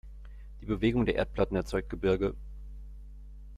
Die 0.61 0.65
Bewegung 0.65 1.05
der 1.05 1.13
Erdplatten 1.13 1.55
erzeugt 1.55 1.91
Gebirge. 1.91 2.33